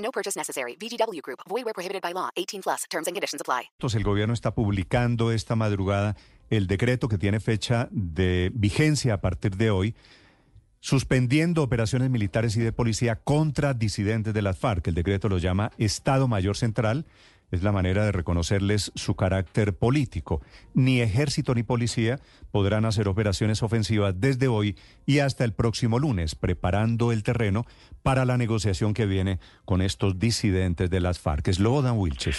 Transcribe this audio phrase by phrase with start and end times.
[0.00, 0.76] No purchase necessary.
[0.76, 1.40] VGW Group.
[1.48, 2.30] Void where prohibited by law.
[2.36, 2.84] 18 plus.
[2.90, 3.70] Terms and conditions apply.
[3.78, 6.16] Entonces, el gobierno está publicando esta madrugada
[6.50, 9.94] el decreto que tiene fecha de vigencia a partir de hoy,
[10.80, 14.88] suspendiendo operaciones militares y de policía contra disidentes de las FARC.
[14.88, 17.06] El decreto lo llama Estado Mayor Central.
[17.50, 20.40] Es la manera de reconocerles su carácter político.
[20.74, 22.20] Ni ejército ni policía
[22.52, 27.66] podrán hacer operaciones ofensivas desde hoy y hasta el próximo lunes, preparando el terreno
[28.02, 31.48] para la negociación que viene con estos disidentes de las FARC.
[31.48, 32.38] Es Dan Wilches.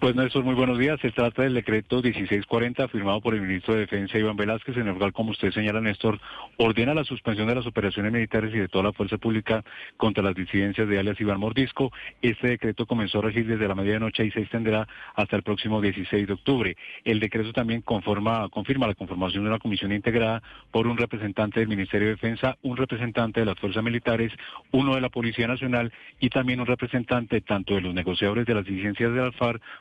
[0.00, 0.98] Pues Néstor, muy buenos días.
[1.02, 4.94] Se trata del decreto 1640 firmado por el ministro de Defensa Iván Velázquez, en el
[4.94, 6.18] cual, como usted señala, Néstor,
[6.56, 9.62] ordena la suspensión de las operaciones militares y de toda la fuerza pública
[9.98, 11.92] contra las disidencias de alias Iván Mordisco.
[12.22, 16.26] Este decreto comenzó a regir desde la medianoche y se extenderá hasta el próximo 16
[16.26, 16.76] de octubre.
[17.04, 18.48] El decreto también confirma
[18.86, 23.40] la conformación de una comisión integrada por un representante del Ministerio de Defensa, un representante
[23.40, 24.32] de las fuerzas militares,
[24.70, 28.64] uno de la Policía Nacional y también un representante tanto de los negociadores de las
[28.64, 29.60] disidencias de Alfar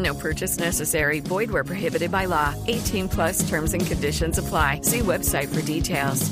[0.00, 1.20] No purchase necessary.
[1.20, 2.54] Void where prohibited by law.
[2.66, 4.80] 18 plus terms and conditions apply.
[4.82, 6.30] See website for details.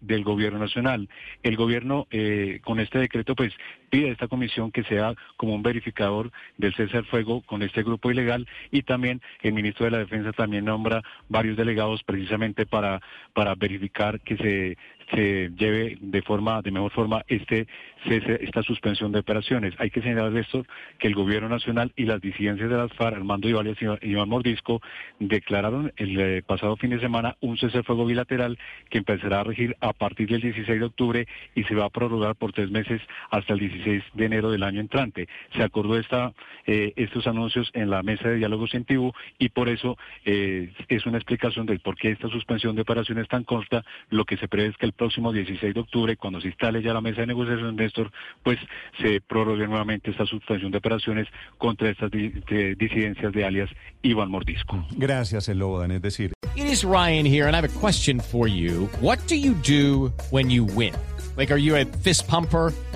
[0.00, 1.08] del gobierno nacional.
[1.42, 3.54] El gobierno eh, con este decreto pues
[3.88, 7.82] pide a esta comisión que sea como un verificador del cese al fuego con este
[7.82, 13.00] grupo ilegal y también el ministro de la Defensa también nombra varios delegados precisamente para,
[13.32, 14.76] para verificar que se
[15.14, 17.66] se lleve de forma de mejor forma este
[18.04, 19.74] esta suspensión de operaciones.
[19.78, 20.64] Hay que señalar esto
[20.98, 24.80] que el gobierno nacional y las disidencias de las FARC, Armando Ibáñez y Iván Mordisco,
[25.20, 28.58] declararon el eh, pasado fin de semana un cese de fuego bilateral
[28.90, 32.34] que empezará a regir a partir del 16 de octubre y se va a prorrogar
[32.34, 35.28] por tres meses hasta el 16 de enero del año entrante.
[35.56, 36.32] Se acordó esta,
[36.66, 41.18] eh, estos anuncios en la mesa de diálogo científico y por eso eh, es una
[41.18, 43.84] explicación del por qué esta suspensión de operaciones tan corta.
[44.10, 46.94] Lo que se prevé es que el próximo 16 de octubre, cuando se instale ya
[46.94, 48.12] la mesa de negociación, Néstor,
[48.44, 48.56] pues
[49.00, 51.26] se prorrogue nuevamente esta suspensión de operaciones
[51.58, 53.68] contra estas disidencias de alias
[54.02, 54.86] Iván Mordisco.
[54.92, 55.90] Gracias, Elodan.
[55.90, 58.88] Es decir, It is Ryan here, and I have a question for you.
[59.00, 60.94] What do you do when you win?
[61.36, 62.72] Like, are you a fist pumper?